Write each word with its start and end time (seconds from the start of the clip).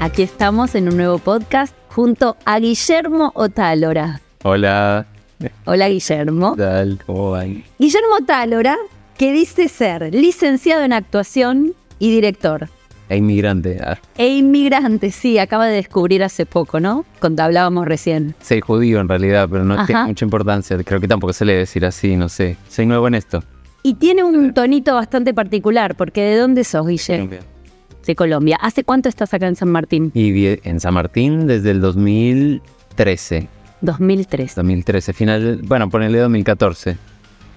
aquí 0.00 0.22
estamos 0.22 0.74
en 0.74 0.88
un 0.88 0.96
nuevo 0.96 1.18
podcast 1.18 1.74
junto 1.88 2.36
a 2.44 2.58
Guillermo 2.58 3.30
Otálora. 3.34 4.20
Hola, 4.42 5.06
Hola 5.64 5.88
Guillermo. 5.88 6.54
¿qué 6.56 6.62
tal? 6.62 6.98
¿Cómo 7.06 7.30
van? 7.32 7.62
Guillermo 7.78 8.14
Otálora, 8.20 8.76
que 9.16 9.32
dice 9.32 9.68
ser 9.68 10.12
licenciado 10.14 10.82
en 10.84 10.92
actuación 10.92 11.74
y 11.98 12.10
director. 12.10 12.68
Es 13.08 13.18
inmigrante. 13.18 13.78
Ah, 13.82 13.98
E 14.18 14.28
inmigrante, 14.36 15.10
sí, 15.10 15.38
acaba 15.38 15.66
de 15.66 15.74
descubrir 15.74 16.22
hace 16.22 16.46
poco, 16.46 16.78
¿no? 16.78 17.04
Cuando 17.20 17.42
hablábamos 17.42 17.86
recién. 17.86 18.34
soy 18.40 18.60
judío 18.60 19.00
en 19.00 19.08
realidad, 19.08 19.48
pero 19.50 19.64
no 19.64 19.74
Ajá. 19.74 19.86
tiene 19.86 20.04
mucha 20.06 20.24
importancia. 20.24 20.78
Creo 20.84 21.00
que 21.00 21.08
tampoco 21.08 21.32
se 21.32 21.44
le 21.44 21.52
debe 21.52 21.60
decir 21.60 21.84
así, 21.84 22.16
no 22.16 22.28
sé. 22.28 22.56
Soy 22.68 22.86
nuevo 22.86 23.08
en 23.08 23.14
esto. 23.14 23.42
Y 23.82 23.94
tiene 23.94 24.22
un 24.22 24.52
tonito 24.54 24.94
bastante 24.94 25.32
particular, 25.34 25.94
porque 25.96 26.20
¿de 26.22 26.36
dónde 26.36 26.64
sos, 26.64 26.86
Guillermo? 26.86 27.30
De 28.06 28.14
Colombia. 28.16 28.58
¿Hace 28.60 28.82
cuánto 28.84 29.08
estás 29.08 29.32
acá 29.34 29.46
en 29.46 29.56
San 29.56 29.70
Martín? 29.70 30.10
Y 30.14 30.46
en 30.68 30.80
San 30.80 30.94
Martín 30.94 31.46
desde 31.46 31.70
el 31.70 31.80
2013. 31.80 33.48
2003. 33.82 34.54
2013, 34.56 35.12
final, 35.12 35.60
bueno, 35.64 35.88
ponele 35.88 36.18
2014. 36.18 36.96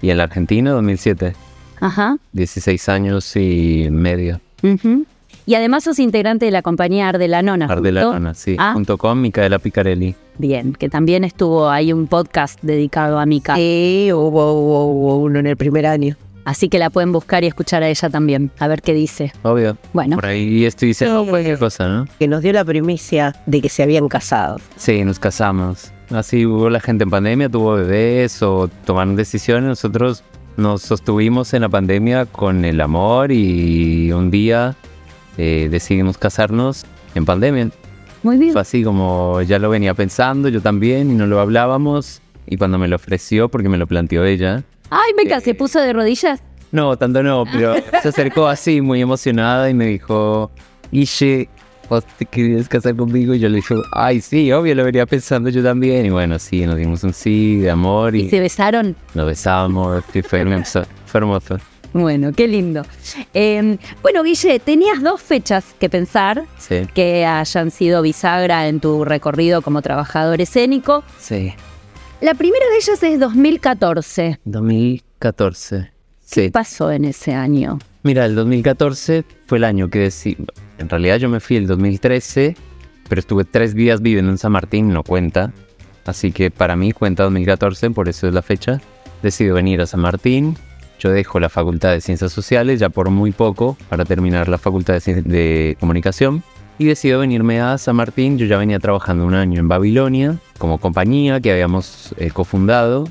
Y 0.02 0.10
en 0.10 0.18
la 0.18 0.24
Argentina 0.24 0.72
2007. 0.72 1.34
Ajá. 1.80 2.18
16 2.34 2.90
años 2.90 3.36
y 3.36 3.88
medio. 3.92 4.40
ujú. 4.62 5.06
Y 5.46 5.56
además 5.56 5.84
sos 5.84 6.00
integrante 6.00 6.46
de 6.46 6.52
la 6.52 6.62
compañía 6.62 7.10
Ardelanona. 7.10 7.66
Ardelanona, 7.66 8.34
sí. 8.34 8.56
Ah, 8.58 8.72
Junto 8.74 8.98
con 8.98 9.20
Micaela 9.22 9.60
Picarelli. 9.60 10.16
bien, 10.38 10.72
que 10.72 10.88
también 10.88 11.26
estuvo 11.26 11.70
ahí 11.70 11.92
un 11.92 12.08
podcast 12.08 12.58
dedicado 12.62 13.20
a 13.20 13.26
Mica. 13.26 13.56
Sí, 13.58 14.08
hubo, 14.14 14.54
hubo, 14.54 14.86
hubo 14.86 15.18
uno 15.18 15.40
en 15.40 15.48
el 15.48 15.58
primer 15.58 15.86
año. 15.86 16.16
Así 16.46 16.68
que 16.68 16.78
la 16.78 16.90
pueden 16.90 17.12
buscar 17.12 17.44
y 17.44 17.48
escuchar 17.48 17.84
a 17.84 17.90
ella 17.90 18.10
también, 18.10 18.52
a 18.60 18.68
ver 18.68 18.82
qué 18.82 18.94
dice. 18.94 19.32
Obvio. 19.44 19.78
Bueno, 19.94 20.18
Por 20.18 20.26
ahí 20.26 20.66
estoy 20.66 20.90
diciendo 20.90 21.26
cualquier 21.26 21.58
cosa, 21.58 21.88
¿no? 21.88 22.08
Que 22.20 22.28
nos 22.28 22.42
dio 22.42 22.52
la 22.54 22.66
primicia 22.66 23.36
de 23.46 23.62
que 23.62 23.70
se 23.70 23.84
habían 23.84 24.08
casado. 24.10 24.58
Sí, 24.76 25.04
nos 25.04 25.20
casamos. 25.20 25.92
Así 26.10 26.46
hubo 26.46 26.70
la 26.70 26.80
gente 26.80 27.06
en 27.06 27.10
pandemia, 27.10 27.50
tuvo 27.50 27.76
bebés 27.76 28.42
o 28.44 28.70
tomaron 28.86 29.16
decisiones. 29.16 29.68
Nosotros 29.70 30.24
nos 30.58 30.82
sostuvimos 30.82 31.54
en 31.54 31.62
la 31.62 31.70
pandemia 31.70 32.26
con 32.26 32.66
el 32.66 32.82
amor 32.82 33.32
y 33.32 34.12
un 34.12 34.30
día 34.30 34.76
eh, 35.38 35.70
decidimos 35.72 36.18
casarnos 36.18 36.86
en 37.16 37.26
pandemia. 37.26 37.70
muy 38.22 38.38
bien. 38.38 38.52
Fue 38.52 38.62
así 38.62 38.84
como 38.84 39.42
ya 39.42 39.60
lo 39.60 39.70
venía 39.70 39.94
pensando, 39.94 40.50
yo 40.50 40.62
también, 40.62 41.10
y 41.10 41.16
no 41.16 41.26
lo 41.26 41.40
hablábamos. 41.40 42.22
Y 42.46 42.58
cuando 42.58 42.78
me 42.78 42.90
lo 42.90 42.98
ofreció, 42.98 43.48
porque 43.48 43.70
me 43.70 43.78
lo 43.78 43.88
planteó 43.88 44.26
ella. 44.26 44.64
Ay, 44.90 45.12
Mica, 45.18 45.40
¿se 45.40 45.54
puso 45.56 45.80
de 45.80 45.94
rodillas? 45.94 46.42
No, 46.72 46.98
tanto 46.98 47.22
no, 47.24 47.46
pero 47.52 47.76
se 48.02 48.10
acercó 48.10 48.48
así, 48.48 48.82
muy 48.82 49.02
emocionada, 49.02 49.70
y 49.70 49.74
me 49.74 49.86
dijo, 49.88 50.52
Ishi, 50.92 51.48
¿vos 51.90 52.04
te 52.18 52.26
querías 52.26 52.68
casar 52.68 52.96
conmigo? 52.96 53.34
Y 53.36 53.40
yo 53.40 53.50
le 53.50 53.58
dije, 53.58 53.76
ay, 53.94 54.22
sí, 54.22 54.52
obvio, 54.52 54.74
lo 54.74 54.84
venía 54.84 55.06
pensando 55.06 55.50
yo 55.50 55.62
también. 55.64 56.06
Y 56.06 56.10
bueno, 56.10 56.40
sí, 56.40 56.66
nos 56.66 56.78
dimos 56.78 57.04
un 57.04 57.14
sí 57.14 57.58
de 57.58 57.70
amor 57.70 58.16
¿Y 58.16 58.22
y 58.24 58.30
se 58.30 58.40
besaron? 58.40 58.96
nos 59.14 59.28
besamos, 59.28 60.04
y 60.14 60.22
fue, 60.24 60.40
hermoso, 60.42 60.84
fue 61.06 61.20
hermoso. 61.20 61.58
Bueno, 61.94 62.32
qué 62.36 62.48
lindo. 62.48 62.84
Eh, 63.36 63.78
bueno, 64.02 64.24
Guille, 64.24 64.60
tenías 64.60 65.04
dos 65.04 65.22
fechas 65.22 65.64
que 65.80 65.90
pensar 65.90 66.46
Sí, 66.58 66.88
que 66.96 67.24
hayan 67.24 67.70
sido 67.70 68.02
bisagra 68.02 68.68
en 68.68 68.80
tu 68.80 69.06
recorrido 69.06 69.62
como 69.62 69.84
trabajador 69.84 70.42
escénico. 70.42 71.04
sí, 71.20 71.54
La 72.24 72.34
primera 72.36 72.66
de 72.70 72.78
ellas 72.78 73.04
es 73.04 73.20
2014. 73.20 74.40
2014. 74.46 75.92
¿Qué 76.32 76.46
Sí. 76.46 76.50
pasó 76.52 76.90
en 76.90 77.04
ese 77.04 77.34
año? 77.34 77.80
Mira, 78.04 78.26
el 78.26 78.34
2014 78.36 79.26
fue 79.46 79.58
el 79.58 79.66
año 79.66 79.90
que 79.90 80.00
decí, 80.00 80.38
en 80.78 80.88
realidad 80.88 81.18
yo 81.18 81.28
me 81.28 81.42
fui 81.42 81.58
el 81.58 81.68
2013, 81.68 82.56
pero 83.10 83.20
estuve 83.20 83.44
tres 83.44 83.76
días 83.76 84.02
viviendo 84.02 84.32
en 84.32 84.38
San 84.38 84.54
Martín, 84.54 84.94
no 84.94 85.04
cuenta. 85.04 85.52
Así 86.06 86.32
que 86.32 86.50
para 86.50 86.78
mí 86.78 86.94
cuenta 86.94 87.24
2014, 87.24 87.90
por 87.92 88.08
eso 88.08 88.26
es 88.30 88.34
la 88.34 88.42
fecha. 88.42 88.80
Decido 89.22 89.56
venir 89.56 89.82
a 89.82 89.86
San 89.86 90.00
Martín. 90.00 90.56
Yo 91.00 91.10
dejo 91.12 91.42
la 91.42 91.50
Facultad 91.50 91.92
de 91.92 92.00
Ciencias 92.00 92.32
Sociales 92.32 92.80
ya 92.80 92.88
por 92.88 93.10
muy 93.10 93.32
poco 93.34 93.76
para 93.90 94.06
terminar 94.06 94.48
la 94.48 94.58
Facultad 94.58 94.94
de, 94.94 95.00
Cien- 95.02 95.24
de 95.24 95.76
Comunicación. 95.78 96.42
Y 96.78 96.86
decido 96.86 97.20
venirme 97.20 97.62
a 97.62 97.78
San 97.78 97.96
Martín. 97.96 98.38
Yo 98.38 98.46
ya 98.46 98.58
venía 98.58 98.80
trabajando 98.80 99.26
un 99.26 99.36
año 99.36 99.60
en 99.60 99.68
Babilonia 99.68 100.38
como 100.58 100.80
compañía 100.80 101.40
que 101.40 101.52
habíamos 101.52 102.16
eh, 102.18 102.32
cofundado 102.32 103.06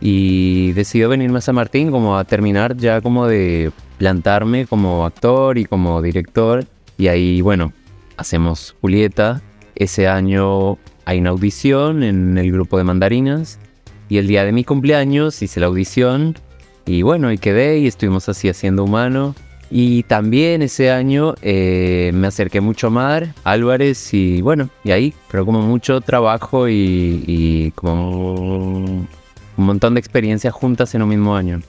y 0.00 0.72
decido 0.72 1.08
venirme 1.08 1.38
a 1.38 1.42
San 1.42 1.54
Martín 1.54 1.90
como 1.90 2.16
a 2.16 2.24
terminar 2.24 2.76
ya 2.76 3.00
como 3.00 3.26
de 3.26 3.70
plantarme 3.98 4.66
como 4.66 5.04
actor 5.04 5.58
y 5.58 5.66
como 5.66 6.00
director. 6.00 6.64
Y 6.96 7.08
ahí 7.08 7.40
bueno 7.42 7.72
hacemos 8.16 8.74
Julieta. 8.80 9.42
Ese 9.74 10.08
año 10.08 10.78
hay 11.04 11.20
una 11.20 11.30
audición 11.30 12.02
en 12.02 12.38
el 12.38 12.50
grupo 12.50 12.78
de 12.78 12.84
mandarinas. 12.84 13.58
Y 14.08 14.18
el 14.18 14.26
día 14.26 14.44
de 14.44 14.52
mi 14.52 14.64
cumpleaños 14.64 15.42
hice 15.42 15.60
la 15.60 15.66
audición 15.66 16.36
y 16.86 17.02
bueno 17.02 17.32
y 17.32 17.38
quedé 17.38 17.78
y 17.78 17.88
estuvimos 17.88 18.28
así 18.28 18.48
haciendo 18.48 18.84
humano 18.84 19.34
y 19.70 20.02
también 20.04 20.62
ese 20.62 20.90
año 20.90 21.34
eh, 21.42 22.10
me 22.14 22.28
acerqué 22.28 22.60
mucho 22.60 22.86
a 22.86 22.90
Mar 22.90 23.28
Álvarez 23.44 24.14
y 24.14 24.40
bueno 24.40 24.68
y 24.84 24.92
ahí 24.92 25.14
pero 25.30 25.44
como 25.44 25.60
mucho 25.62 26.00
trabajo 26.00 26.68
y, 26.68 27.24
y 27.26 27.70
como 27.72 28.34
un 29.56 29.64
montón 29.64 29.94
de 29.94 30.00
experiencias 30.00 30.52
juntas 30.54 30.94
en 30.94 31.02
un 31.02 31.08
mismo 31.08 31.34
año. 31.34 31.60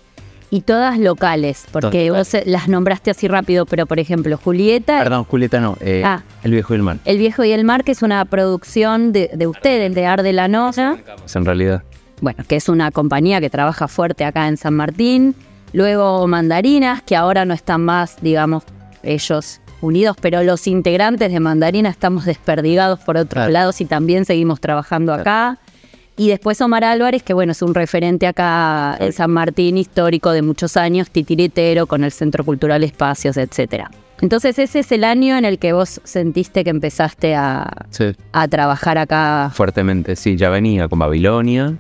Y 0.50 0.62
todas 0.62 0.98
locales, 0.98 1.66
porque 1.72 2.10
vos 2.10 2.34
eh, 2.34 2.44
las 2.46 2.70
nombraste 2.70 3.12
así 3.12 3.28
rápido, 3.28 3.66
pero 3.66 3.86
por 3.86 4.00
ejemplo, 4.00 4.38
Julieta, 4.38 5.00
Perdón, 5.00 5.26
Julieta 5.26 5.60
no, 5.60 5.78
eh, 5.82 6.04
Ah. 6.06 6.24
El 6.42 6.52
Viejo 6.52 6.74
y 6.74 6.78
el 6.78 6.84
Mar. 6.84 6.98
El 7.04 7.18
Viejo 7.18 7.44
y 7.44 7.52
el 7.52 7.66
Mar, 7.66 7.84
que 7.84 7.92
es 7.92 8.02
una 8.02 8.24
producción 8.24 9.12
de, 9.12 9.30
de 9.34 9.46
ustedes, 9.46 9.94
de 9.94 10.06
Ar 10.06 10.24
de 10.24 10.32
la 10.32 10.48
Noya. 10.48 10.96
En 11.36 11.46
realidad, 11.46 11.84
bueno, 12.22 12.46
que 12.48 12.56
es 12.56 12.70
una 12.70 12.92
compañía 12.92 13.42
que 13.42 13.50
trabaja 13.50 13.90
fuerte 13.90 14.24
acá 14.24 14.48
en 14.48 14.56
San 14.56 14.74
Martín. 14.74 15.36
Luego 15.74 16.26
Mandarinas, 16.28 17.02
que 17.02 17.16
ahora 17.16 17.46
no 17.46 17.54
están 17.54 17.84
más, 17.84 18.18
digamos, 18.22 18.64
ellos 19.04 19.62
unidos, 19.82 20.18
pero 20.20 20.42
los 20.44 20.66
integrantes 20.68 21.32
de 21.32 21.40
Mandarina 21.40 21.90
estamos 21.90 22.26
desperdigados 22.26 23.00
por 23.00 23.16
otros 23.18 23.34
Claro. 23.44 23.52
lados 23.52 23.80
y 23.82 23.86
también 23.86 24.26
seguimos 24.26 24.60
trabajando 24.60 25.14
acá. 25.14 25.60
Y 26.20 26.30
después 26.30 26.60
Omar 26.62 26.84
Álvarez, 26.84 27.22
que 27.22 27.34
bueno, 27.34 27.52
es 27.52 27.62
un 27.62 27.76
referente 27.76 28.26
acá 28.26 28.98
en 29.00 29.14
San 29.14 29.30
Martín, 29.30 29.78
histórico 29.78 30.32
de 30.32 30.42
muchos 30.42 30.76
años, 30.76 31.12
titiritero, 31.12 31.86
con 31.86 32.04
el 32.04 32.12
Centro 32.12 32.44
Cultural 32.44 32.84
Espacios, 32.84 33.38
etcétera. 33.38 33.92
Entonces 34.20 34.58
ese 34.58 34.80
es 34.80 34.92
el 34.92 35.04
año 35.04 35.38
en 35.38 35.46
el 35.46 35.60
que 35.60 35.74
vos 35.74 36.02
sentiste 36.04 36.64
que 36.64 36.72
empezaste 36.72 37.36
a, 37.36 37.86
sí, 37.92 38.16
a 38.32 38.48
trabajar 38.48 38.98
acá. 38.98 39.52
fuertemente. 39.54 40.16
Sí, 40.16 40.38
ya 40.38 40.50
venía 40.50 40.88
con 40.88 40.98
Babilonia, 40.98 41.76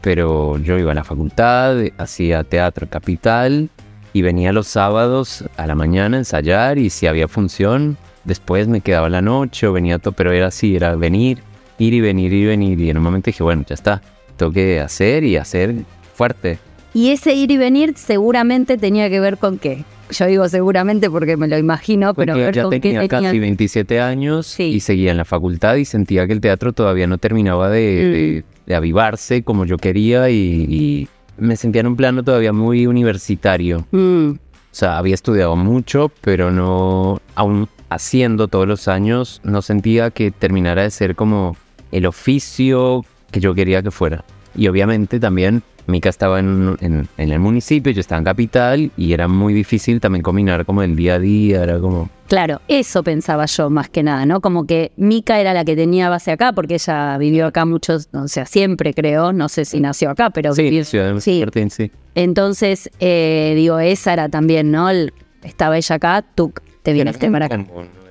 pero 0.00 0.58
yo 0.58 0.78
iba 0.78 0.92
a 0.92 0.94
la 0.94 1.04
facultad, 1.04 1.76
hacía 1.98 2.44
teatro 2.44 2.86
capital 2.88 3.68
y 4.12 4.22
venía 4.22 4.52
los 4.52 4.66
sábados 4.68 5.44
a 5.56 5.66
la 5.66 5.74
mañana 5.74 6.16
a 6.16 6.20
ensayar 6.20 6.78
y 6.78 6.90
si 6.90 7.06
había 7.06 7.28
función, 7.28 7.96
después 8.24 8.68
me 8.68 8.80
quedaba 8.80 9.08
la 9.08 9.22
noche 9.22 9.66
o 9.66 9.72
venía 9.72 9.98
todo, 9.98 10.12
pero 10.12 10.32
era 10.32 10.46
así, 10.48 10.76
era 10.76 10.94
venir, 10.96 11.38
ir 11.78 11.94
y 11.94 12.00
venir 12.00 12.32
y 12.32 12.44
venir. 12.46 12.80
Y 12.80 12.90
en 12.90 12.96
un 12.98 13.02
momento 13.02 13.26
dije, 13.26 13.42
bueno, 13.42 13.64
ya 13.68 13.74
está, 13.74 14.00
tengo 14.36 14.52
que 14.52 14.80
hacer 14.80 15.24
y 15.24 15.36
hacer 15.36 15.74
fuerte. 16.14 16.58
Y 16.94 17.10
ese 17.10 17.34
ir 17.34 17.50
y 17.50 17.56
venir 17.58 17.94
seguramente 17.96 18.78
tenía 18.78 19.10
que 19.10 19.20
ver 19.20 19.36
con 19.36 19.58
qué. 19.58 19.84
Yo 20.10 20.24
digo 20.26 20.48
seguramente 20.48 21.10
porque 21.10 21.36
me 21.36 21.46
lo 21.48 21.58
imagino, 21.58 22.14
pero 22.14 22.34
ver 22.34 22.54
ya 22.54 22.62
con 22.62 22.70
qué 22.72 22.80
tenía 22.80 23.06
tenía- 23.06 23.28
casi 23.28 23.38
27 23.38 24.00
años 24.00 24.46
Sí. 24.46 24.62
y 24.64 24.80
seguía 24.80 25.10
en 25.10 25.18
la 25.18 25.26
facultad 25.26 25.76
y 25.76 25.84
sentía 25.84 26.26
que 26.26 26.32
el 26.32 26.40
teatro 26.40 26.72
todavía 26.72 27.06
no 27.06 27.18
terminaba 27.18 27.68
de, 27.68 27.82
Mm. 27.82 28.12
de- 28.12 28.44
de 28.68 28.74
avivarse 28.74 29.42
como 29.42 29.64
yo 29.64 29.78
quería 29.78 30.28
y, 30.28 30.36
y 30.68 31.08
me 31.38 31.56
sentía 31.56 31.80
en 31.80 31.86
un 31.86 31.96
plano 31.96 32.22
todavía 32.22 32.52
muy 32.52 32.86
universitario. 32.86 33.86
Mm, 33.90 34.32
O 34.32 34.36
sea, 34.70 34.98
había 34.98 35.14
estudiado 35.14 35.56
mucho, 35.56 36.12
pero 36.20 36.50
no, 36.50 37.20
aún 37.34 37.66
haciendo 37.88 38.46
todos 38.46 38.68
los 38.68 38.86
años, 38.86 39.40
no 39.42 39.62
sentía 39.62 40.10
que 40.10 40.30
terminara 40.30 40.82
de 40.82 40.90
ser 40.90 41.16
como 41.16 41.56
el 41.92 42.04
oficio 42.04 43.04
que 43.30 43.40
yo 43.40 43.54
quería 43.54 43.82
que 43.82 43.90
fuera. 43.90 44.24
Y 44.56 44.68
obviamente 44.68 45.20
también 45.20 45.62
Mica 45.86 46.08
estaba 46.10 46.38
en, 46.40 46.76
en- 46.80 47.08
en 47.16 47.32
el 47.32 47.38
municipio, 47.38 47.90
yo 47.92 48.00
estaba 48.00 48.18
en 48.18 48.24
capital 48.24 48.90
y 48.96 49.12
era 49.14 49.26
muy 49.28 49.54
difícil 49.54 50.00
también 50.00 50.22
combinar 50.22 50.66
como 50.66 50.82
el 50.82 50.94
día 50.96 51.14
a 51.14 51.18
día, 51.18 51.62
era 51.62 51.78
como... 51.78 52.10
Claro, 52.28 52.60
eso 52.68 53.02
pensaba 53.02 53.46
yo 53.46 53.70
más 53.70 53.88
que 53.88 54.02
nada, 54.02 54.26
¿no? 54.26 54.42
Como 54.42 54.66
que 54.66 54.92
Mica 54.98 55.40
era 55.40 55.54
la 55.54 55.64
que 55.64 55.74
tenía 55.76 56.10
base 56.10 56.30
acá, 56.30 56.52
porque 56.52 56.74
ella 56.74 57.16
vivió 57.16 57.46
acá 57.46 57.64
muchos, 57.64 58.08
o 58.12 58.28
sea, 58.28 58.44
siempre 58.44 58.92
creo, 58.92 59.32
no 59.32 59.48
sé 59.48 59.64
si 59.64 59.80
nació 59.80 60.10
acá, 60.10 60.28
pero 60.28 60.54
Sí, 60.54 60.64
vivió- 60.64 60.84
Ciudad 60.84 61.14
de 61.14 61.20
sí. 61.22 61.40
Martín, 61.40 61.70
sí. 61.70 61.90
Entonces, 62.14 62.90
eh, 63.00 63.54
digo, 63.56 63.78
esa 63.78 64.12
era 64.12 64.28
también, 64.28 64.70
¿no? 64.70 64.90
El- 64.90 65.14
estaba 65.42 65.78
ella 65.78 65.94
acá, 65.94 66.22
tú 66.34 66.52
te 66.82 66.92
viniste 66.92 67.30
para 67.30 67.46
acá. 67.46 67.64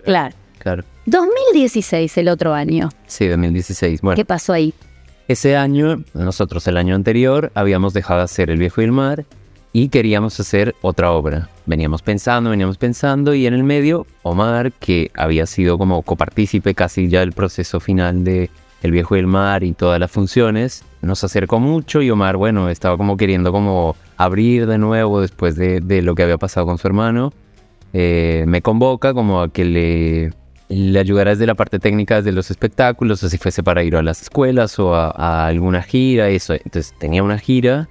Claro. 0.03 0.35
Claro. 0.57 0.83
2016, 1.05 2.17
el 2.17 2.27
otro 2.29 2.53
año. 2.53 2.89
Sí, 3.05 3.27
2016. 3.27 4.01
Bueno, 4.01 4.15
¿Qué 4.15 4.25
pasó 4.25 4.53
ahí? 4.53 4.73
Ese 5.27 5.57
año, 5.57 6.03
nosotros 6.13 6.67
el 6.67 6.77
año 6.77 6.95
anterior 6.95 7.51
habíamos 7.53 7.93
dejado 7.93 8.19
de 8.19 8.25
hacer 8.25 8.49
El 8.49 8.59
Viejo 8.59 8.81
y 8.81 8.85
el 8.85 8.91
Mar 8.91 9.25
y 9.73 9.89
queríamos 9.89 10.39
hacer 10.39 10.73
otra 10.81 11.11
obra. 11.11 11.49
Veníamos 11.65 12.01
pensando, 12.01 12.49
veníamos 12.49 12.77
pensando 12.77 13.33
y 13.33 13.45
en 13.45 13.53
el 13.53 13.63
medio 13.63 14.07
Omar, 14.23 14.71
que 14.71 15.11
había 15.15 15.45
sido 15.45 15.77
como 15.77 16.01
copartícipe 16.01 16.73
casi 16.73 17.09
ya 17.09 17.19
del 17.19 17.33
proceso 17.33 17.79
final 17.79 18.23
de 18.23 18.49
El 18.81 18.91
Viejo 18.91 19.15
y 19.15 19.19
el 19.19 19.27
Mar 19.27 19.63
y 19.63 19.73
todas 19.73 19.99
las 19.99 20.09
funciones, 20.09 20.83
nos 21.01 21.23
acercó 21.23 21.59
mucho 21.59 22.01
y 22.01 22.09
Omar, 22.09 22.37
bueno, 22.37 22.69
estaba 22.69 22.97
como 22.97 23.17
queriendo 23.17 23.51
como 23.51 23.95
abrir 24.15 24.65
de 24.65 24.77
nuevo 24.77 25.21
después 25.21 25.55
de, 25.55 25.81
de 25.81 26.01
lo 26.01 26.15
que 26.15 26.23
había 26.23 26.37
pasado 26.37 26.65
con 26.65 26.77
su 26.77 26.87
hermano. 26.87 27.33
Eh, 27.93 28.45
me 28.47 28.61
convoca 28.61 29.13
como 29.13 29.41
a 29.41 29.49
que 29.49 29.65
le, 29.65 30.33
le 30.69 30.99
ayudara 30.99 31.31
desde 31.31 31.45
la 31.45 31.55
parte 31.55 31.79
técnica 31.79 32.21
de 32.21 32.31
los 32.31 32.51
espectáculos, 32.51 33.23
o 33.23 33.29
si 33.29 33.37
fuese 33.37 33.63
para 33.63 33.83
ir 33.83 33.95
a 33.95 34.03
las 34.03 34.21
escuelas 34.21 34.77
o 34.79 34.95
a, 34.95 35.11
a 35.11 35.47
alguna 35.47 35.81
gira, 35.81 36.29
eso. 36.29 36.53
Entonces 36.53 36.93
tenía 36.97 37.23
una 37.23 37.37
gira 37.37 37.87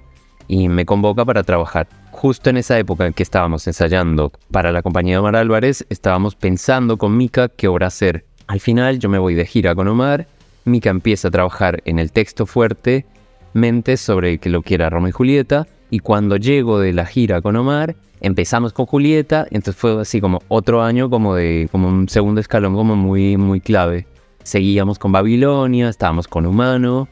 y 0.48 0.68
me 0.68 0.84
convoca 0.84 1.24
para 1.24 1.42
trabajar. 1.42 1.88
Justo 2.10 2.50
en 2.50 2.56
esa 2.56 2.78
época 2.78 3.06
en 3.06 3.12
que 3.12 3.22
estábamos 3.22 3.66
ensayando 3.66 4.32
para 4.50 4.72
la 4.72 4.82
compañía 4.82 5.14
de 5.14 5.18
Omar 5.18 5.36
Álvarez, 5.36 5.84
estábamos 5.90 6.34
pensando 6.34 6.96
con 6.96 7.16
Mika 7.16 7.48
qué 7.48 7.68
obra 7.68 7.88
hacer. 7.88 8.24
Al 8.46 8.60
final 8.60 8.98
yo 8.98 9.08
me 9.08 9.18
voy 9.18 9.34
de 9.34 9.44
gira 9.44 9.74
con 9.74 9.88
Omar, 9.88 10.26
Mika 10.64 10.90
empieza 10.90 11.28
a 11.28 11.30
trabajar 11.30 11.82
en 11.84 11.98
el 11.98 12.12
texto 12.12 12.46
fuerte, 12.46 13.04
mente 13.52 13.96
sobre 13.96 14.38
que 14.38 14.50
lo 14.50 14.62
quiera 14.62 14.90
Romeo 14.90 15.08
y 15.08 15.12
Julieta, 15.12 15.66
y 15.90 16.00
cuando 16.00 16.36
llego 16.36 16.78
de 16.78 16.92
la 16.92 17.06
gira 17.06 17.40
con 17.40 17.56
Omar, 17.56 17.96
empezamos 18.20 18.72
con 18.72 18.86
Julieta, 18.86 19.46
entonces 19.50 19.76
fue 19.76 20.00
así 20.00 20.20
como 20.20 20.40
otro 20.48 20.82
año 20.82 21.10
como 21.10 21.34
de 21.34 21.68
como 21.70 21.88
un 21.88 22.08
segundo 22.08 22.40
escalón 22.40 22.74
como 22.74 22.96
muy 22.96 23.36
muy 23.36 23.60
clave. 23.60 24.06
Seguíamos 24.42 24.98
con 24.98 25.12
Babilonia, 25.12 25.88
estábamos 25.88 26.28
con 26.28 26.46
Humano 26.46 27.08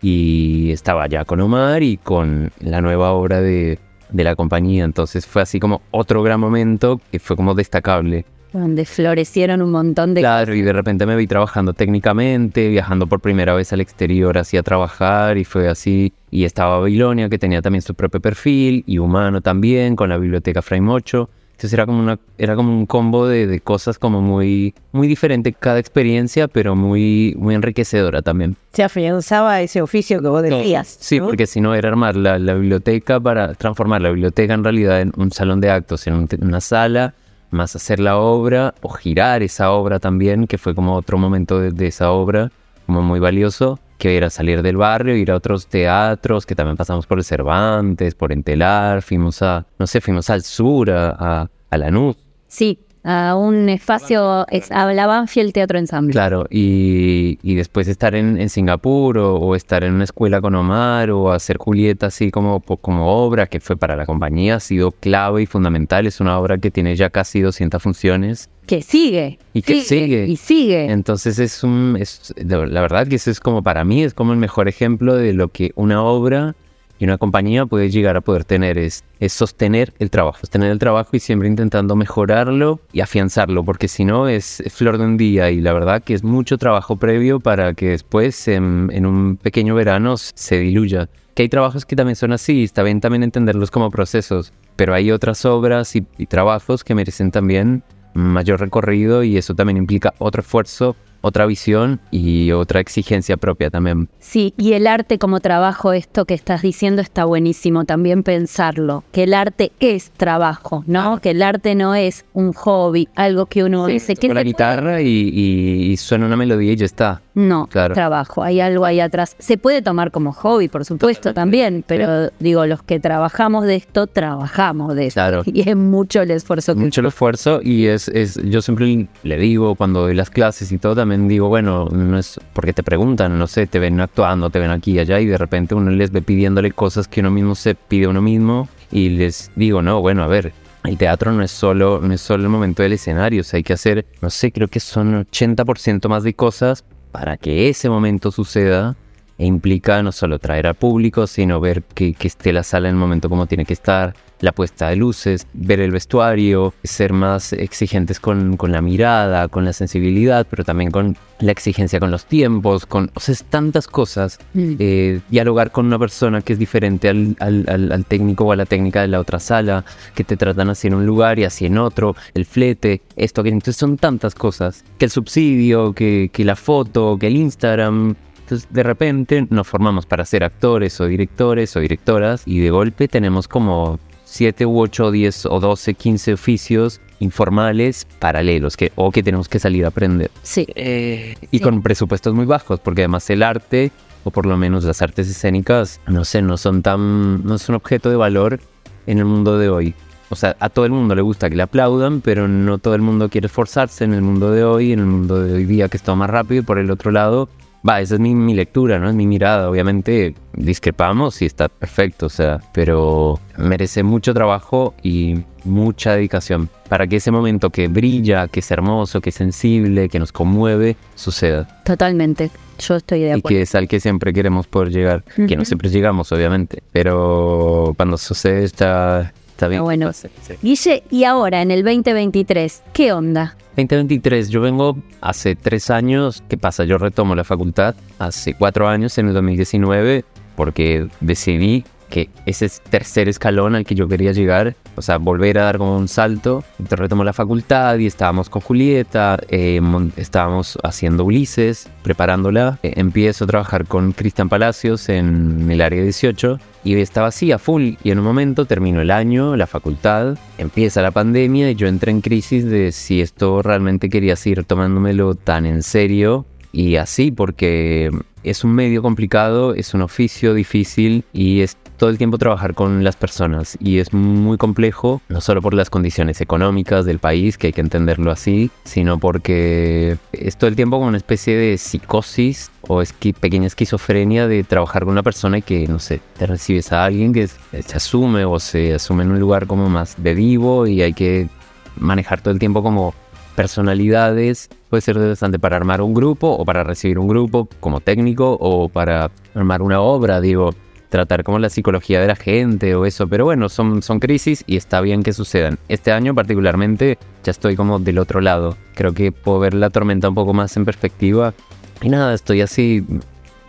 y 0.00 0.70
estaba 0.72 1.06
ya 1.06 1.24
con 1.24 1.40
Omar 1.40 1.82
y 1.82 1.96
con 1.96 2.50
la 2.60 2.80
nueva 2.80 3.12
obra 3.12 3.40
de, 3.40 3.78
de 4.10 4.24
la 4.24 4.34
compañía, 4.34 4.84
entonces 4.84 5.26
fue 5.26 5.42
así 5.42 5.60
como 5.60 5.80
otro 5.90 6.22
gran 6.22 6.40
momento 6.40 7.00
que 7.10 7.18
fue 7.18 7.36
como 7.36 7.54
destacable. 7.54 8.24
Donde 8.52 8.84
florecieron 8.84 9.62
un 9.62 9.70
montón 9.70 10.14
de... 10.14 10.20
Claro, 10.20 10.54
y 10.54 10.62
de 10.62 10.72
repente 10.72 11.06
me 11.06 11.16
vi 11.16 11.26
trabajando 11.26 11.72
técnicamente, 11.72 12.68
viajando 12.68 13.06
por 13.06 13.20
primera 13.20 13.54
vez 13.54 13.72
al 13.72 13.80
exterior 13.80 14.36
así 14.36 14.56
a 14.56 14.62
trabajar 14.62 15.38
y 15.38 15.44
fue 15.44 15.68
así. 15.68 16.12
Y 16.30 16.44
estaba 16.44 16.78
Babilonia, 16.78 17.28
que 17.28 17.38
tenía 17.38 17.62
también 17.62 17.82
su 17.82 17.94
propio 17.94 18.20
perfil, 18.20 18.84
y 18.86 18.98
Humano 18.98 19.40
también, 19.40 19.96
con 19.96 20.08
la 20.10 20.18
biblioteca 20.18 20.60
Fray 20.62 20.80
Mocho. 20.80 21.30
Entonces 21.52 21.74
era 21.74 21.86
como, 21.86 22.00
una, 22.00 22.18
era 22.38 22.56
como 22.56 22.76
un 22.76 22.86
combo 22.86 23.26
de, 23.28 23.46
de 23.46 23.60
cosas 23.60 23.96
como 23.98 24.20
muy, 24.20 24.74
muy 24.90 25.06
diferente 25.06 25.52
cada 25.52 25.78
experiencia, 25.78 26.48
pero 26.48 26.74
muy, 26.74 27.34
muy 27.38 27.54
enriquecedora 27.54 28.20
también. 28.20 28.56
Se 28.72 28.82
afianzaba 28.82 29.60
ese 29.60 29.80
oficio 29.80 30.20
que 30.20 30.28
vos 30.28 30.42
decías. 30.42 30.96
Sí, 31.00 31.20
¿no? 31.20 31.26
porque 31.26 31.46
si 31.46 31.60
no 31.60 31.74
era 31.74 31.88
armar 31.88 32.16
la, 32.16 32.38
la 32.40 32.54
biblioteca 32.54 33.20
para 33.20 33.54
transformar 33.54 34.02
la 34.02 34.08
biblioteca 34.10 34.54
en 34.54 34.64
realidad 34.64 35.00
en 35.02 35.12
un 35.16 35.30
salón 35.30 35.60
de 35.60 35.70
actos, 35.70 36.06
en 36.08 36.14
un- 36.14 36.28
en 36.30 36.44
una 36.44 36.60
sala, 36.60 37.14
más 37.52 37.76
hacer 37.76 38.00
la 38.00 38.18
obra 38.18 38.74
o 38.80 38.88
girar 38.88 39.42
esa 39.42 39.70
obra 39.70 39.98
también, 39.98 40.46
que 40.46 40.58
fue 40.58 40.74
como 40.74 40.96
otro 40.96 41.18
momento 41.18 41.60
de, 41.60 41.86
esa 41.86 42.10
obra, 42.10 42.50
como 42.86 43.02
muy 43.02 43.20
valioso, 43.20 43.78
que 43.98 44.16
era 44.16 44.30
salir 44.30 44.62
del 44.62 44.76
barrio, 44.76 45.16
ir 45.16 45.30
a 45.30 45.36
otros 45.36 45.66
teatros, 45.66 46.46
que 46.46 46.54
también 46.54 46.76
pasamos 46.76 47.06
por 47.06 47.18
el 47.18 47.24
Cervantes, 47.24 48.14
por 48.14 48.32
Entelar, 48.32 49.02
fuimos 49.02 49.42
a, 49.42 49.66
no 49.78 49.86
sé, 49.86 50.00
fuimos 50.00 50.30
al 50.30 50.42
sur, 50.42 50.90
a, 50.90 51.10
a, 51.10 51.50
a 51.70 51.78
Lanús. 51.78 52.16
Sí, 52.48 52.80
a 53.04 53.34
un 53.36 53.68
espacio, 53.68 54.46
es, 54.48 54.70
a 54.70 54.92
la 54.92 55.06
Banfield 55.06 55.52
Teatro 55.52 55.78
Ensamble. 55.78 56.12
Claro, 56.12 56.46
y, 56.50 57.38
y 57.42 57.54
después 57.54 57.88
estar 57.88 58.14
en, 58.14 58.40
en 58.40 58.48
Singapur 58.48 59.18
o, 59.18 59.36
o 59.36 59.56
estar 59.56 59.82
en 59.82 59.94
una 59.94 60.04
escuela 60.04 60.40
con 60.40 60.54
Omar 60.54 61.10
o 61.10 61.32
hacer 61.32 61.56
Julieta 61.58 62.06
así 62.06 62.30
como, 62.30 62.60
como 62.60 63.24
obra 63.24 63.46
que 63.46 63.60
fue 63.60 63.76
para 63.76 63.96
la 63.96 64.06
compañía, 64.06 64.56
ha 64.56 64.60
sido 64.60 64.92
clave 64.92 65.42
y 65.42 65.46
fundamental. 65.46 66.06
Es 66.06 66.20
una 66.20 66.38
obra 66.38 66.58
que 66.58 66.70
tiene 66.70 66.94
ya 66.94 67.10
casi 67.10 67.40
200 67.40 67.82
funciones. 67.82 68.50
Que 68.66 68.82
sigue. 68.82 69.38
Y 69.52 69.62
que 69.62 69.82
sigue. 69.82 70.26
Y 70.26 70.36
sigue. 70.36 70.92
Entonces 70.92 71.38
es 71.38 71.64
un, 71.64 71.96
es, 71.98 72.32
la 72.36 72.80
verdad 72.80 73.08
que 73.08 73.16
eso 73.16 73.30
es 73.30 73.40
como 73.40 73.62
para 73.62 73.84
mí, 73.84 74.04
es 74.04 74.14
como 74.14 74.32
el 74.32 74.38
mejor 74.38 74.68
ejemplo 74.68 75.16
de 75.16 75.32
lo 75.32 75.48
que 75.48 75.72
una 75.74 76.02
obra 76.02 76.54
y 77.02 77.04
una 77.04 77.18
compañía 77.18 77.66
puede 77.66 77.90
llegar 77.90 78.16
a 78.16 78.20
poder 78.20 78.44
tener, 78.44 78.78
es, 78.78 79.02
es 79.18 79.32
sostener 79.32 79.92
el 79.98 80.08
trabajo, 80.08 80.38
sostener 80.38 80.70
el 80.70 80.78
trabajo 80.78 81.16
y 81.16 81.18
siempre 81.18 81.48
intentando 81.48 81.96
mejorarlo 81.96 82.78
y 82.92 83.00
afianzarlo, 83.00 83.64
porque 83.64 83.88
si 83.88 84.04
no 84.04 84.28
es, 84.28 84.62
flor 84.70 84.98
de 84.98 85.04
un 85.06 85.16
día 85.16 85.50
y 85.50 85.60
la 85.60 85.72
verdad 85.72 86.00
que 86.04 86.14
es 86.14 86.22
mucho 86.22 86.58
trabajo 86.58 86.94
previo 86.94 87.40
para 87.40 87.74
que 87.74 87.88
después 87.88 88.46
en, 88.46 88.88
en 88.92 89.04
un 89.04 89.36
pequeño 89.36 89.74
verano 89.74 90.16
se 90.16 90.60
diluya. 90.60 91.08
Que 91.34 91.42
hay 91.42 91.48
trabajos 91.48 91.84
que 91.84 91.96
también 91.96 92.14
son 92.14 92.30
así, 92.30 92.62
está 92.62 92.84
bien 92.84 93.00
también 93.00 93.24
entenderlos 93.24 93.72
como 93.72 93.90
procesos, 93.90 94.52
pero 94.76 94.94
hay 94.94 95.10
otras 95.10 95.44
obras 95.44 95.96
y, 95.96 96.06
y 96.18 96.26
trabajos 96.26 96.84
que 96.84 96.94
merecen 96.94 97.32
también 97.32 97.82
mayor 98.14 98.60
recorrido 98.60 99.24
y 99.24 99.36
eso 99.38 99.56
también 99.56 99.76
implica 99.76 100.14
otro 100.18 100.42
esfuerzo, 100.42 100.94
otra 101.22 101.46
visión 101.46 102.00
y 102.10 102.52
otra 102.52 102.80
exigencia 102.80 103.36
propia 103.38 103.70
también. 103.70 104.08
Sí, 104.18 104.52
y 104.58 104.74
el 104.74 104.86
arte 104.86 105.18
como 105.18 105.40
trabajo, 105.40 105.92
esto 105.94 106.24
que 106.26 106.34
estás 106.34 106.60
diciendo 106.62 107.00
está 107.00 107.24
buenísimo 107.24 107.84
también 107.84 108.22
pensarlo, 108.22 109.04
que 109.12 109.22
el 109.22 109.32
arte 109.34 109.72
es 109.80 110.10
trabajo, 110.10 110.84
¿no? 110.86 111.18
Que 111.20 111.30
el 111.30 111.42
arte 111.42 111.74
no 111.74 111.94
es 111.94 112.24
un 112.34 112.52
hobby, 112.52 113.08
algo 113.14 113.46
que 113.46 113.64
uno 113.64 113.86
dice 113.86 114.14
que 114.16 114.32
la 114.34 114.42
guitarra 114.42 115.00
y, 115.00 115.06
y- 115.08 115.92
y 115.92 115.96
suena 115.96 116.26
una 116.26 116.36
melodía 116.36 116.72
y 116.72 116.76
ya 116.76 116.84
está. 116.86 117.22
No, 117.34 117.66
Claro. 117.68 117.94
trabajo, 117.94 118.42
hay 118.42 118.60
algo 118.60 118.84
ahí 118.84 119.00
atrás. 119.00 119.36
Se 119.38 119.56
puede 119.56 119.80
tomar 119.80 120.10
como 120.10 120.32
hobby, 120.34 120.68
por 120.68 120.84
supuesto, 120.84 121.32
también, 121.32 121.82
pero 121.86 122.28
digo, 122.40 122.66
los 122.66 122.82
que 122.82 123.00
trabajamos 123.00 123.64
de 123.64 123.76
esto, 123.76 124.06
trabajamos 124.06 124.94
de 124.94 125.06
esto. 125.06 125.14
Claro. 125.20 125.42
Y 125.52 125.68
es 125.68 125.76
mucho 125.76 126.22
el 126.22 126.30
esfuerzo 126.30 126.74
que 126.74 126.80
Mucho 126.80 127.00
el 127.02 127.06
esfuerzo 127.08 127.60
y 127.62 127.86
es, 127.86 128.08
es, 128.08 128.40
yo 128.44 128.62
siempre 128.62 129.06
le 129.22 129.36
digo 129.38 129.74
cuando 129.74 130.00
doy 130.00 130.14
las 130.14 130.30
clases 130.30 130.72
y 130.72 130.78
todo, 130.78 130.94
también 130.96 131.11
digo, 131.28 131.48
bueno, 131.48 131.88
no 131.90 132.18
es 132.18 132.40
porque 132.52 132.72
te 132.72 132.82
preguntan, 132.82 133.38
no 133.38 133.46
sé, 133.46 133.66
te 133.66 133.78
ven 133.78 134.00
actuando, 134.00 134.50
te 134.50 134.58
ven 134.58 134.70
aquí 134.70 134.92
y 134.92 134.98
allá 134.98 135.20
y 135.20 135.26
de 135.26 135.38
repente 135.38 135.74
uno 135.74 135.90
les 135.90 136.10
ve 136.10 136.22
pidiéndole 136.22 136.72
cosas 136.72 137.08
que 137.08 137.20
uno 137.20 137.30
mismo 137.30 137.54
se 137.54 137.74
pide 137.74 138.06
a 138.06 138.08
uno 138.10 138.22
mismo 138.22 138.68
y 138.90 139.10
les 139.10 139.50
digo, 139.56 139.82
no, 139.82 140.00
bueno, 140.00 140.22
a 140.22 140.26
ver, 140.26 140.52
el 140.84 140.98
teatro 140.98 141.32
no 141.32 141.42
es 141.42 141.50
solo, 141.50 142.00
no 142.02 142.12
es 142.12 142.20
solo 142.20 142.44
el 142.44 142.48
momento 142.48 142.82
del 142.82 142.92
escenario, 142.92 143.42
o 143.42 143.44
sea, 143.44 143.58
hay 143.58 143.62
que 143.62 143.72
hacer, 143.72 144.06
no 144.20 144.30
sé, 144.30 144.52
creo 144.52 144.68
que 144.68 144.80
son 144.80 145.26
80% 145.26 146.08
más 146.08 146.24
de 146.24 146.34
cosas 146.34 146.84
para 147.12 147.36
que 147.36 147.68
ese 147.68 147.88
momento 147.88 148.30
suceda 148.30 148.96
e 149.38 149.46
implica 149.46 150.02
no 150.02 150.12
solo 150.12 150.38
traer 150.38 150.66
al 150.66 150.74
público, 150.74 151.26
sino 151.26 151.60
ver 151.60 151.82
que, 151.82 152.14
que 152.14 152.28
esté 152.28 152.52
la 152.52 152.62
sala 152.62 152.88
en 152.88 152.94
el 152.94 153.00
momento 153.00 153.28
como 153.28 153.46
tiene 153.46 153.64
que 153.64 153.72
estar, 153.72 154.14
la 154.42 154.52
puesta 154.52 154.90
de 154.90 154.96
luces, 154.96 155.46
ver 155.54 155.80
el 155.80 155.90
vestuario, 155.92 156.74
ser 156.84 157.14
más 157.14 157.54
exigentes 157.54 158.20
con, 158.20 158.56
con 158.58 158.70
la 158.72 158.82
mirada, 158.82 159.48
con 159.48 159.64
la 159.64 159.72
sensibilidad, 159.72 160.46
pero 160.50 160.64
también 160.64 160.90
con 160.90 161.16
la 161.40 161.52
exigencia 161.52 161.98
con 161.98 162.10
los 162.10 162.26
tiempos, 162.26 162.84
con, 162.84 163.10
o 163.14 163.20
sea, 163.20 163.34
tantas 163.48 163.86
cosas. 163.86 164.38
Mm. 164.54 164.74
Eh, 164.78 165.20
dialogar 165.30 165.70
con 165.72 165.86
una 165.86 165.98
persona 165.98 166.42
que 166.42 166.52
es 166.52 166.58
diferente 166.58 167.08
al, 167.08 167.36
al- 167.40 167.64
al- 167.68 167.92
al 167.92 168.04
técnico 168.04 168.44
o 168.44 168.52
a 168.52 168.56
la 168.56 168.66
técnica 168.66 169.00
de 169.00 169.08
la 169.08 169.18
otra 169.20 169.38
sala, 169.40 169.84
que 170.14 170.24
te 170.24 170.36
tratan 170.36 170.68
así 170.70 170.88
en 170.88 170.94
un 170.94 171.06
lugar 171.06 171.38
y 171.38 171.44
así 171.44 171.64
en 171.66 171.78
otro, 171.78 172.14
el 172.34 172.44
flete, 172.44 173.00
esto, 173.16 173.42
que 173.42 173.48
entonces 173.48 173.76
son 173.76 173.96
tantas 173.96 174.34
cosas, 174.34 174.84
que 174.98 175.06
el 175.06 175.10
subsidio, 175.10 175.92
que, 175.94 176.30
que 176.32 176.44
la 176.44 176.56
foto, 176.56 177.16
que 177.18 177.28
el 177.28 177.36
Instagram, 177.36 178.14
entonces, 178.40 178.68
de 178.70 178.82
repente 178.82 179.46
nos 179.50 179.66
formamos 179.68 180.04
para 180.04 180.24
ser 180.24 180.44
actores 180.44 181.00
o 181.00 181.06
directores 181.06 181.74
o 181.76 181.80
directoras 181.80 182.42
y 182.44 182.58
de 182.58 182.70
golpe 182.70 183.08
tenemos 183.08 183.48
como 183.48 183.98
7 184.32 184.64
u 184.64 184.80
8 184.80 185.04
o 185.06 185.10
10 185.10 185.46
o 185.46 185.60
12, 185.60 185.92
15 185.94 186.32
oficios 186.32 187.00
informales 187.20 188.06
paralelos 188.18 188.76
que, 188.76 188.90
o 188.96 189.10
que 189.10 189.22
tenemos 189.22 189.48
que 189.48 189.58
salir 189.58 189.84
a 189.84 189.88
aprender. 189.88 190.30
Sí. 190.42 190.66
Eh, 190.74 191.36
y 191.50 191.58
Sí. 191.58 191.62
con 191.62 191.82
presupuestos 191.82 192.34
muy 192.34 192.46
bajos, 192.46 192.80
porque 192.80 193.02
además 193.02 193.28
el 193.30 193.42
arte, 193.42 193.92
o 194.24 194.30
por 194.30 194.46
lo 194.46 194.56
menos 194.56 194.84
las 194.84 195.02
artes 195.02 195.28
escénicas, 195.28 196.00
no 196.06 196.24
sé, 196.24 196.40
no 196.42 196.56
son 196.56 196.82
tan, 196.82 197.44
no 197.44 197.54
es 197.56 197.68
un 197.68 197.74
objeto 197.74 198.08
de 198.10 198.16
valor 198.16 198.58
en 199.06 199.18
el 199.18 199.24
mundo 199.26 199.58
de 199.58 199.68
hoy. 199.68 199.94
O 200.30 200.34
sea, 200.36 200.56
a 200.60 200.70
todo 200.70 200.86
el 200.86 200.92
mundo 200.92 201.14
le 201.14 201.20
gusta 201.20 201.50
que 201.50 201.56
le 201.56 201.62
aplaudan, 201.62 202.22
pero 202.22 202.48
no 202.48 202.78
todo 202.78 202.94
el 202.94 203.02
mundo 203.02 203.28
quiere 203.28 203.48
esforzarse 203.48 204.04
en 204.04 204.14
el 204.14 204.22
mundo 204.22 204.50
de 204.50 204.64
hoy, 204.64 204.92
en 204.92 205.00
el 205.00 205.06
mundo 205.06 205.42
de 205.42 205.52
hoy 205.52 205.64
día 205.66 205.88
que 205.88 205.98
está 205.98 206.14
más 206.14 206.30
rápido. 206.30 206.62
Y 206.62 206.64
por 206.64 206.78
el 206.78 206.90
otro 206.90 207.10
lado, 207.10 207.50
Va, 207.88 208.00
esa 208.00 208.14
es 208.14 208.20
mi, 208.20 208.34
mi 208.34 208.54
lectura, 208.54 208.98
¿no? 209.00 209.08
Es 209.08 209.14
mi 209.14 209.26
mirada. 209.26 209.68
Obviamente 209.68 210.34
discrepamos 210.52 211.42
y 211.42 211.46
está 211.46 211.68
perfecto, 211.68 212.26
o 212.26 212.28
sea, 212.28 212.60
pero 212.72 213.40
merece 213.58 214.02
mucho 214.04 214.32
trabajo 214.34 214.94
y 215.02 215.40
mucha 215.64 216.14
dedicación 216.14 216.68
para 216.88 217.06
que 217.06 217.16
ese 217.16 217.30
momento 217.30 217.70
que 217.70 217.88
brilla, 217.88 218.46
que 218.48 218.60
es 218.60 218.70
hermoso, 218.70 219.20
que 219.20 219.30
es 219.30 219.34
sensible, 219.34 220.08
que 220.08 220.18
nos 220.20 220.30
conmueve, 220.32 220.96
suceda. 221.16 221.82
Totalmente. 221.84 222.50
Yo 222.78 222.96
estoy 222.96 223.20
de 223.20 223.26
Y 223.28 223.30
acuerdo. 223.30 223.48
que 223.48 223.62
es 223.62 223.74
al 223.74 223.88
que 223.88 224.00
siempre 224.00 224.32
queremos 224.32 224.66
poder 224.66 224.90
llegar. 224.90 225.24
Que 225.48 225.56
no 225.56 225.64
siempre 225.64 225.88
llegamos, 225.88 226.30
obviamente. 226.32 226.82
Pero 226.92 227.94
cuando 227.96 228.16
sucede 228.18 228.64
está, 228.64 229.32
está 229.50 229.68
bien. 229.68 229.78
Está 229.78 229.84
bueno. 229.84 230.12
Sí. 230.12 230.28
Guille, 230.62 231.02
y 231.10 231.24
ahora 231.24 231.62
en 231.62 231.70
el 231.70 231.82
2023, 231.84 232.82
¿qué 232.92 233.12
onda? 233.12 233.56
2023, 233.76 234.50
yo 234.50 234.60
vengo 234.60 234.98
hace 235.20 235.56
tres 235.56 235.90
años. 235.90 236.42
¿Qué 236.48 236.56
pasa? 236.56 236.84
Yo 236.84 236.98
retomo 236.98 237.34
la 237.34 237.44
facultad 237.44 237.94
hace 238.18 238.54
cuatro 238.54 238.88
años, 238.88 239.16
en 239.18 239.28
el 239.28 239.34
2019, 239.34 240.24
porque 240.56 241.08
decidí 241.20 241.84
que 242.12 242.28
ese 242.44 242.66
es 242.66 242.82
tercer 242.82 243.30
escalón 243.30 243.74
al 243.74 243.86
que 243.86 243.94
yo 243.94 244.06
quería 244.06 244.32
llegar, 244.32 244.76
o 244.96 245.02
sea, 245.02 245.16
volver 245.16 245.58
a 245.58 245.64
dar 245.64 245.78
como 245.78 245.96
un 245.96 246.08
salto. 246.08 246.62
Entonces 246.72 246.98
retomo 246.98 247.24
la 247.24 247.32
facultad 247.32 247.96
y 247.98 248.06
estábamos 248.06 248.50
con 248.50 248.60
Julieta, 248.60 249.38
eh, 249.48 249.80
estábamos 250.18 250.78
haciendo 250.82 251.24
Ulises, 251.24 251.88
preparándola. 252.02 252.78
Eh, 252.82 252.92
empiezo 252.96 253.44
a 253.44 253.46
trabajar 253.46 253.86
con 253.86 254.12
Cristian 254.12 254.50
Palacios 254.50 255.08
en 255.08 255.70
el 255.70 255.80
área 255.80 256.02
18 256.02 256.58
y 256.84 256.96
estaba 256.96 257.28
así 257.28 257.50
a 257.50 257.58
full. 257.58 257.94
Y 258.04 258.10
en 258.10 258.18
un 258.18 258.24
momento 258.26 258.66
termino 258.66 259.00
el 259.00 259.10
año, 259.10 259.56
la 259.56 259.66
facultad, 259.66 260.36
empieza 260.58 261.00
la 261.00 261.12
pandemia 261.12 261.70
y 261.70 261.76
yo 261.76 261.86
entré 261.86 262.10
en 262.10 262.20
crisis 262.20 262.66
de 262.66 262.92
si 262.92 263.22
esto 263.22 263.62
realmente 263.62 264.10
quería 264.10 264.36
seguir 264.36 264.64
tomándomelo 264.64 265.34
tan 265.34 265.64
en 265.64 265.82
serio 265.82 266.44
y 266.72 266.96
así 266.96 267.30
porque 267.30 268.10
es 268.44 268.64
un 268.64 268.74
medio 268.74 269.02
complicado, 269.02 269.74
es 269.74 269.94
un 269.94 270.02
oficio 270.02 270.54
difícil 270.54 271.24
y 271.32 271.60
es 271.60 271.76
todo 271.96 272.10
el 272.10 272.18
tiempo 272.18 272.36
trabajar 272.36 272.74
con 272.74 273.04
las 273.04 273.14
personas. 273.14 273.78
Y 273.80 273.98
es 273.98 274.12
muy 274.12 274.58
complejo, 274.58 275.20
no 275.28 275.40
solo 275.40 275.62
por 275.62 275.74
las 275.74 275.88
condiciones 275.88 276.40
económicas 276.40 277.04
del 277.04 277.20
país, 277.20 277.56
que 277.56 277.68
hay 277.68 277.72
que 277.72 277.80
entenderlo 277.80 278.32
así, 278.32 278.72
sino 278.84 279.18
porque 279.18 280.16
es 280.32 280.56
todo 280.56 280.68
el 280.68 280.74
tiempo 280.74 280.96
como 280.96 281.08
una 281.08 281.16
especie 281.16 281.56
de 281.56 281.78
psicosis 281.78 282.72
o 282.88 283.02
pequeña 283.38 283.68
esquizofrenia 283.68 284.48
de 284.48 284.64
trabajar 284.64 285.04
con 285.04 285.12
una 285.12 285.22
persona 285.22 285.58
y 285.58 285.62
que, 285.62 285.86
no 285.86 286.00
sé, 286.00 286.20
te 286.36 286.46
recibes 286.46 286.90
a 286.92 287.04
alguien 287.04 287.32
que 287.32 287.46
se 287.46 287.96
asume 287.96 288.44
o 288.44 288.58
se 288.58 288.94
asume 288.94 289.22
en 289.22 289.30
un 289.30 289.38
lugar 289.38 289.68
como 289.68 289.88
más 289.88 290.20
de 290.20 290.34
vivo 290.34 290.88
y 290.88 291.02
hay 291.02 291.12
que 291.12 291.48
manejar 291.96 292.40
todo 292.40 292.52
el 292.52 292.58
tiempo 292.58 292.82
como 292.82 293.14
personalidades. 293.54 294.68
Puede 294.90 295.00
ser 295.00 295.18
desgastante 295.18 295.58
para 295.58 295.76
armar 295.76 296.00
un 296.00 296.14
grupo 296.14 296.48
o 296.48 296.64
para 296.64 296.84
recibir 296.84 297.18
un 297.18 297.28
grupo 297.28 297.68
como 297.80 298.00
técnico 298.00 298.56
o 298.60 298.88
para 298.88 299.30
armar 299.54 299.82
una 299.82 300.00
obra, 300.00 300.40
digo, 300.40 300.74
tratar 301.08 301.44
como 301.44 301.58
la 301.58 301.68
psicología 301.68 302.20
de 302.20 302.26
la 302.26 302.36
gente 302.36 302.94
o 302.94 303.06
eso. 303.06 303.26
Pero 303.28 303.44
bueno, 303.44 303.68
son, 303.68 304.02
son 304.02 304.18
crisis 304.18 304.64
y 304.66 304.76
está 304.76 305.00
bien 305.00 305.22
que 305.22 305.32
sucedan. 305.32 305.78
Este 305.88 306.12
año 306.12 306.34
particularmente 306.34 307.18
ya 307.44 307.50
estoy 307.50 307.76
como 307.76 307.98
del 307.98 308.18
otro 308.18 308.40
lado. 308.40 308.76
Creo 308.94 309.12
que 309.12 309.32
puedo 309.32 309.60
ver 309.60 309.74
la 309.74 309.90
tormenta 309.90 310.28
un 310.28 310.34
poco 310.34 310.52
más 310.54 310.76
en 310.76 310.84
perspectiva. 310.84 311.54
Y 312.00 312.08
nada, 312.08 312.34
estoy 312.34 312.62
así 312.62 313.04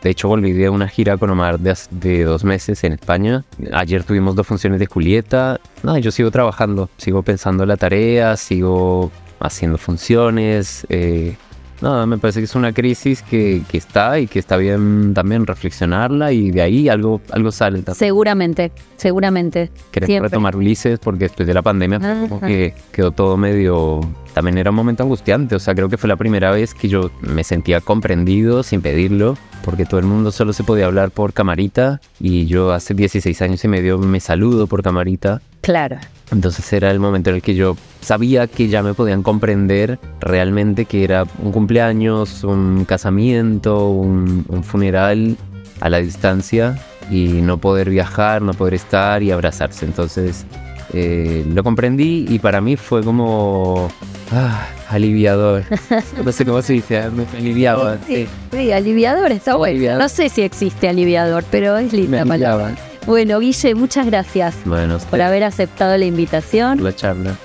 de 0.04 0.10
hecho, 0.10 0.28
volví 0.28 0.52
de 0.52 0.70
una 0.70 0.90
gira 0.90 1.16
con 1.16 1.30
Omar 1.30 1.60
de, 1.60 1.78
de 1.92 2.26
dos 2.26 2.44
meses 2.44 2.84
en 2.84 2.92
España. 2.92 3.46
Ayer 3.72 4.04
tuvimos 4.04 4.36
dos 4.36 4.46
funciones 4.46 4.82
de 4.82 4.86
Julieta. 4.86 5.62
Nada, 5.82 6.00
yo 6.00 6.12
sigo 6.12 6.30
trabajando, 6.30 6.90
sigo 6.98 7.24
pensando 7.24 7.66
la 7.66 7.78
tarea, 7.78 8.36
sigo 8.36 9.12
haciendo 9.44 9.78
funciones. 9.78 10.86
eh, 10.90 11.36
nada, 11.82 12.06
me 12.06 12.18
parece 12.18 12.40
que 12.40 12.46
es 12.46 12.56
una 12.56 12.72
crisis 12.72 13.22
que, 13.22 13.62
que 13.70 13.78
está 13.78 14.18
y 14.18 14.28
que 14.28 14.40
está 14.40 14.56
bien 14.56 15.14
también 15.14 15.46
reflexionarla 15.46 16.32
y 16.32 16.50
de 16.50 16.62
ahí 16.62 16.88
algo, 16.88 17.20
algo 17.32 17.52
sale. 17.52 17.80
también. 17.80 17.96
Seguramente, 18.00 18.72
seguramente. 18.96 19.70
Querer 19.92 20.08
Siempre. 20.08 20.30
retomar 20.30 20.56
Ulises 20.56 20.98
porque 21.00 21.26
después 21.26 21.46
de 21.46 21.54
la 21.54 21.62
pandemia 21.62 22.00
como 22.00 22.38
Ajá. 22.38 22.48
que 22.48 22.74
quedó 22.92 23.12
todo 23.12 23.38
medio... 23.38 24.00
También 24.34 24.58
era 24.58 24.72
un 24.72 24.76
momento 24.76 25.04
angustiante, 25.04 25.54
o 25.54 25.60
sea, 25.60 25.76
creo 25.76 25.90
que 25.90 25.98
fue 25.98 26.08
la 26.08 26.16
primera 26.16 26.50
vez 26.50 26.74
que 26.74 26.88
yo 26.88 27.12
me 27.22 27.44
sentía 27.44 27.82
comprendido 27.82 28.64
sin 28.64 28.82
pedirlo, 28.82 29.38
porque 29.64 29.86
todo 29.86 30.00
el 30.00 30.08
mundo 30.08 30.32
solo 30.32 30.54
se 30.54 30.64
podía 30.64 30.88
hablar 30.88 31.12
por 31.12 31.34
camarita 31.34 32.02
y 32.20 32.48
yo 32.48 32.72
hace 32.72 32.96
16 32.96 33.40
años 33.44 33.64
y 33.64 33.68
medio 33.68 34.00
me 34.00 34.20
saludo 34.20 34.66
por 34.66 34.82
camarita. 34.82 35.40
Claro. 35.62 35.98
Entonces 36.32 36.72
era 36.74 36.90
el 36.90 37.00
momento 37.00 37.30
en 37.30 37.38
el 37.38 37.42
que 37.42 37.56
yo 37.56 37.76
sabía 38.02 38.48
que 38.48 38.68
ya 38.68 38.82
me 38.82 38.94
podían 38.94 39.24
comprender 39.24 40.00
realmente 40.20 40.86
que 40.86 41.04
era 41.04 41.26
un 41.40 41.52
cumpleaños, 41.52 42.44
un 42.44 42.86
casamiento, 42.86 43.90
un, 43.90 44.46
un 44.48 44.64
funeral 44.64 45.38
a 45.80 45.90
la 45.90 45.98
distancia 45.98 46.80
y 47.12 47.42
no 47.42 47.58
poder 47.58 47.90
viajar, 47.90 48.42
no 48.42 48.54
poder 48.54 48.76
estar 48.76 49.22
y 49.22 49.32
abrazarse. 49.32 49.86
Entonces 49.86 50.46
eh, 50.94 51.44
lo 51.52 51.64
comprendí 51.64 52.26
y 52.30 52.40
para 52.40 52.62
mí 52.62 52.76
fue 52.76 53.04
como 53.04 53.90
ah, 54.32 54.68
aliviador. 54.90 55.64
No 56.24 56.32
sé 56.32 56.46
cómo 56.46 56.62
se 56.62 56.74
dice, 56.74 57.10
me 57.10 57.26
aliviaba. 57.38 57.98
Sí, 58.06 58.28
sí, 58.52 58.72
aliviador 58.72 59.32
está 59.32 59.56
bueno. 59.56 59.74
Aliviador. 59.74 60.02
No 60.02 60.10
sé 60.10 60.30
si 60.30 60.42
existe 60.42 60.88
aliviador, 60.88 61.44
pero 61.50 61.78
es 61.78 61.92
Me 61.92 62.00
linda 62.00 62.26
palabra. 62.26 62.76
Bueno, 63.06 63.40
Guille, 63.40 63.76
muchas 63.76 64.06
gracias 64.06 64.56
Bueno, 64.66 64.98
por 65.10 65.22
haber 65.22 65.44
aceptado 65.44 65.98
la 65.98 66.06
invitación. 66.06 66.84
la 66.84 66.96
charla. 66.96 67.36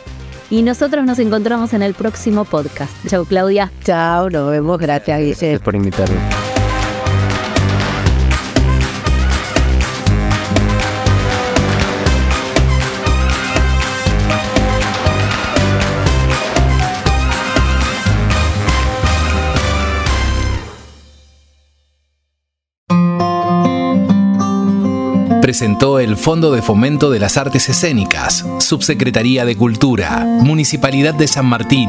Y 0.50 0.62
nosotros 0.62 1.04
nos 1.04 1.18
encontramos 1.18 1.74
en 1.74 1.82
el 1.82 1.94
próximo 1.94 2.44
podcast. 2.44 2.90
Chau, 3.06 3.26
Claudia. 3.26 3.70
Chao, 3.84 4.30
nos 4.30 4.50
vemos. 4.50 4.78
Gracias, 4.78 5.18
Guille. 5.18 5.30
Gracias 5.30 5.60
por 5.60 5.74
invitarme. 5.74 6.37
Presentó 25.48 25.98
el 25.98 26.18
Fondo 26.18 26.52
de 26.52 26.60
Fomento 26.60 27.08
de 27.08 27.18
las 27.18 27.38
Artes 27.38 27.70
Escénicas, 27.70 28.44
Subsecretaría 28.58 29.46
de 29.46 29.56
Cultura, 29.56 30.26
Municipalidad 30.42 31.14
de 31.14 31.26
San 31.26 31.46
Martín. 31.46 31.88